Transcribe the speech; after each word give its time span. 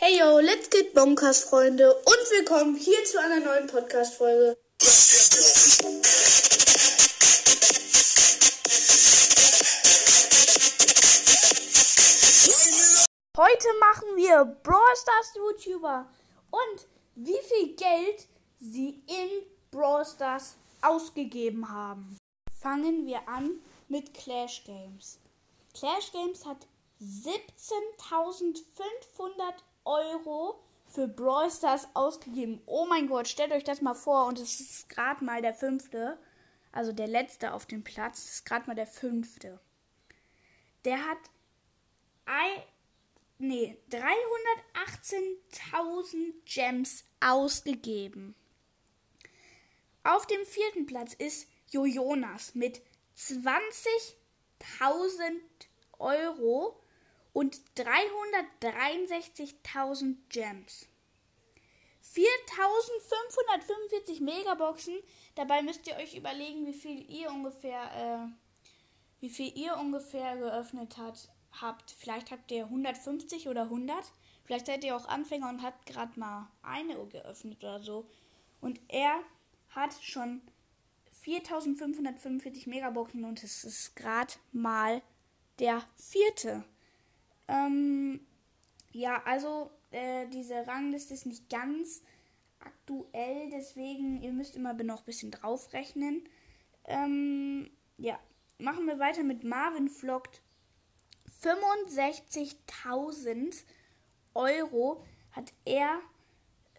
Hey 0.00 0.16
yo, 0.16 0.38
let's 0.38 0.70
get 0.70 0.94
bonkers, 0.94 1.42
Freunde, 1.42 1.92
und 1.92 2.30
willkommen 2.30 2.76
hier 2.76 3.04
zu 3.04 3.20
einer 3.20 3.40
neuen 3.40 3.66
Podcast-Folge. 3.66 4.56
Heute 13.36 13.68
machen 13.80 14.14
wir 14.14 14.44
Brawl 14.62 14.94
Stars 14.94 15.34
YouTuber 15.34 16.08
und 16.52 16.86
wie 17.16 17.40
viel 17.48 17.74
Geld 17.74 18.28
sie 18.60 19.02
in 19.08 19.42
Brawl 19.72 20.06
Stars 20.06 20.54
ausgegeben 20.80 21.68
haben. 21.68 22.16
Fangen 22.62 23.04
wir 23.04 23.28
an 23.28 23.60
mit 23.88 24.14
Clash 24.14 24.62
Games. 24.62 25.18
Clash 25.74 26.12
Games 26.12 26.46
hat 26.46 26.68
17.500 27.00 29.47
Euro 29.88 30.62
für 30.86 31.08
Brawl 31.08 31.50
Stars 31.50 31.88
ausgegeben. 31.94 32.62
Oh 32.66 32.86
mein 32.86 33.08
Gott, 33.08 33.26
stellt 33.26 33.50
euch 33.52 33.64
das 33.64 33.80
mal 33.80 33.94
vor. 33.94 34.26
Und 34.26 34.38
es 34.38 34.60
ist 34.60 34.88
gerade 34.88 35.24
mal 35.24 35.42
der 35.42 35.54
fünfte. 35.54 36.16
Also 36.72 36.92
der 36.92 37.08
letzte 37.08 37.54
auf 37.54 37.66
dem 37.66 37.82
Platz. 37.82 38.24
Das 38.24 38.34
ist 38.34 38.44
gerade 38.44 38.66
mal 38.66 38.74
der 38.74 38.86
fünfte. 38.86 39.58
Der 40.84 41.04
hat 41.06 41.18
ein, 42.26 42.62
nee, 43.38 43.78
318.000 43.90 46.34
Gems 46.44 47.04
ausgegeben. 47.20 48.34
Auf 50.04 50.26
dem 50.26 50.44
vierten 50.46 50.86
Platz 50.86 51.14
ist 51.14 51.48
Jojonas 51.70 52.54
mit 52.54 52.80
20.000 53.16 55.40
Euro 55.98 56.80
und 57.32 57.60
363.000 57.76 60.16
Gems. 60.28 60.88
4.545 62.14 64.22
Megaboxen. 64.22 64.94
Dabei 65.34 65.62
müsst 65.62 65.86
ihr 65.86 65.96
euch 65.96 66.16
überlegen, 66.16 66.66
wie 66.66 66.72
viel 66.72 67.08
ihr 67.10 67.30
ungefähr, 67.30 67.82
äh, 67.94 68.26
wie 69.20 69.30
viel 69.30 69.56
ihr 69.56 69.76
ungefähr 69.76 70.36
geöffnet 70.36 70.96
hat, 70.96 71.28
habt. 71.60 71.90
Vielleicht 71.90 72.30
habt 72.30 72.50
ihr 72.50 72.64
150 72.64 73.48
oder 73.48 73.64
100. 73.64 74.12
Vielleicht 74.44 74.66
seid 74.66 74.84
ihr 74.84 74.96
auch 74.96 75.06
Anfänger 75.06 75.48
und 75.48 75.62
habt 75.62 75.86
gerade 75.86 76.18
mal 76.18 76.50
eine 76.62 76.94
geöffnet 77.06 77.58
oder 77.58 77.80
so. 77.80 78.08
Und 78.60 78.80
er 78.88 79.20
hat 79.70 79.94
schon 80.02 80.40
4545 81.20 82.66
Megaboxen 82.66 83.24
und 83.24 83.42
es 83.42 83.64
ist 83.64 83.96
gerade 83.96 84.34
mal 84.52 85.02
der 85.58 85.82
vierte. 85.96 86.64
Ähm, 87.48 88.20
ja, 88.92 89.22
also 89.24 89.70
äh, 89.90 90.26
diese 90.28 90.66
Rangliste 90.66 91.14
ist 91.14 91.26
nicht 91.26 91.50
ganz 91.50 92.02
aktuell, 92.60 93.50
deswegen 93.50 94.22
ihr 94.22 94.32
müsst 94.32 94.54
immer 94.56 94.72
noch 94.74 95.00
ein 95.00 95.04
bisschen 95.04 95.30
draufrechnen. 95.30 96.24
Ähm, 96.84 97.70
ja, 97.96 98.18
machen 98.58 98.86
wir 98.86 98.98
weiter 98.98 99.22
mit 99.22 99.44
Marvin 99.44 99.88
Vlogt. 99.88 100.42
65.000 101.42 103.62
Euro 104.34 105.04
hat 105.32 105.54
er 105.64 106.00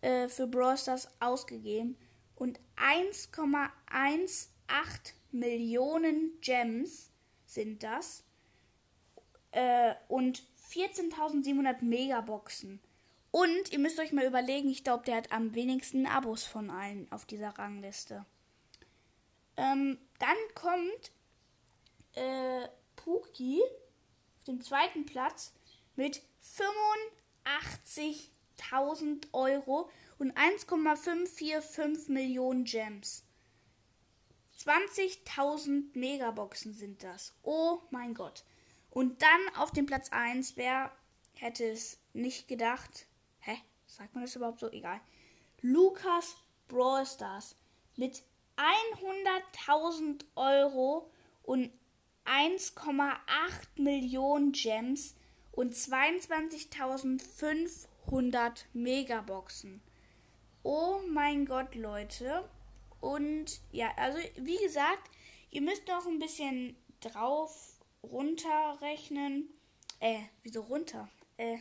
äh, 0.00 0.28
für 0.28 0.46
Brawl 0.46 0.76
Stars 0.76 1.08
ausgegeben 1.20 1.96
und 2.34 2.60
1,18 2.76 5.12
Millionen 5.30 6.40
Gems 6.40 7.10
sind 7.46 7.82
das 7.82 8.24
äh, 9.52 9.94
und 10.08 10.46
14.700 10.70 11.82
Megaboxen. 11.82 12.80
Und 13.30 13.72
ihr 13.72 13.78
müsst 13.78 13.98
euch 13.98 14.12
mal 14.12 14.26
überlegen, 14.26 14.70
ich 14.70 14.84
glaube, 14.84 15.04
der 15.04 15.16
hat 15.16 15.32
am 15.32 15.54
wenigsten 15.54 16.06
Abos 16.06 16.44
von 16.44 16.70
allen 16.70 17.10
auf 17.12 17.26
dieser 17.26 17.50
Rangliste. 17.50 18.24
Ähm, 19.56 19.98
dann 20.18 20.36
kommt 20.54 21.12
äh, 22.14 22.66
Puki 22.96 23.60
auf 24.38 24.44
dem 24.44 24.62
zweiten 24.62 25.04
Platz 25.04 25.52
mit 25.96 26.22
85.000 26.56 29.26
Euro 29.32 29.90
und 30.18 30.36
1,545 30.36 32.08
Millionen 32.08 32.64
Gems. 32.64 33.24
20.000 34.58 35.96
Megaboxen 35.96 36.74
sind 36.74 37.02
das. 37.02 37.34
Oh 37.42 37.80
mein 37.90 38.14
Gott. 38.14 38.44
Und 38.90 39.22
dann 39.22 39.56
auf 39.56 39.70
dem 39.70 39.86
Platz 39.86 40.10
1, 40.10 40.56
wer 40.56 40.92
hätte 41.34 41.64
es 41.64 42.00
nicht 42.12 42.48
gedacht? 42.48 43.06
Hä? 43.40 43.56
Sagt 43.86 44.14
man 44.14 44.24
das 44.24 44.36
überhaupt 44.36 44.60
so? 44.60 44.70
Egal. 44.70 45.00
Lukas 45.60 46.36
Brawl 46.68 47.04
Stars 47.06 47.56
mit 47.96 48.22
100.000 48.56 50.24
Euro 50.36 51.10
und 51.42 51.72
1,8 52.24 53.16
Millionen 53.76 54.52
Gems 54.52 55.16
und 55.52 55.74
22.500 55.74 58.64
Megaboxen. 58.72 59.82
Oh 60.62 61.00
mein 61.08 61.44
Gott, 61.46 61.74
Leute. 61.74 62.48
Und 63.00 63.60
ja, 63.72 63.90
also 63.96 64.18
wie 64.36 64.58
gesagt, 64.58 65.10
ihr 65.50 65.62
müsst 65.62 65.88
noch 65.88 66.06
ein 66.06 66.18
bisschen 66.18 66.76
drauf 67.00 67.77
runterrechnen. 68.10 69.48
Äh, 70.00 70.20
wieso 70.42 70.62
runter? 70.62 71.08
Äh, 71.36 71.58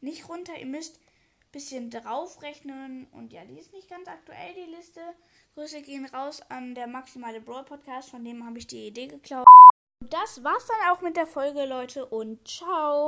nicht 0.00 0.28
runter, 0.28 0.58
ihr 0.58 0.66
müsst 0.66 0.96
ein 0.96 1.50
bisschen 1.52 1.90
draufrechnen. 1.90 3.06
Und 3.12 3.32
ja, 3.32 3.44
die 3.44 3.58
ist 3.58 3.72
nicht 3.72 3.88
ganz 3.88 4.08
aktuell, 4.08 4.54
die 4.54 4.70
Liste. 4.70 5.00
Grüße 5.54 5.82
gehen 5.82 6.06
raus 6.06 6.40
an 6.48 6.74
der 6.74 6.86
Maximale 6.86 7.40
Brawl 7.40 7.64
Podcast, 7.64 8.10
von 8.10 8.24
dem 8.24 8.44
habe 8.44 8.58
ich 8.58 8.66
die 8.66 8.86
Idee 8.86 9.06
geklaut. 9.06 9.46
Das 10.00 10.44
war's 10.44 10.66
dann 10.66 10.92
auch 10.92 11.02
mit 11.02 11.16
der 11.16 11.26
Folge, 11.26 11.64
Leute, 11.64 12.06
und 12.06 12.46
ciao. 12.46 13.06